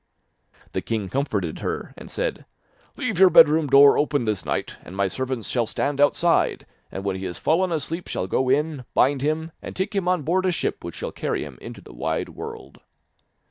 The 0.71 0.81
king 0.81 1.09
comforted 1.09 1.59
her 1.59 1.93
and 1.95 2.09
said: 2.09 2.47
'Leave 2.97 3.19
your 3.19 3.29
bedroom 3.29 3.67
door 3.67 3.99
open 3.99 4.23
this 4.23 4.43
night, 4.43 4.77
and 4.81 4.97
my 4.97 5.07
servants 5.07 5.47
shall 5.47 5.67
stand 5.67 6.01
outside, 6.01 6.65
and 6.91 7.03
when 7.03 7.17
he 7.17 7.25
has 7.25 7.37
fallen 7.37 7.71
asleep 7.71 8.07
shall 8.07 8.25
go 8.25 8.49
in, 8.49 8.83
bind 8.95 9.21
him, 9.21 9.51
and 9.61 9.75
take 9.75 9.93
him 9.95 10.07
on 10.07 10.23
board 10.23 10.47
a 10.47 10.51
ship 10.51 10.83
which 10.83 10.95
shall 10.95 11.11
carry 11.11 11.45
him 11.45 11.59
into 11.61 11.81
the 11.81 11.93
wide 11.93 12.29
world. 12.29 12.79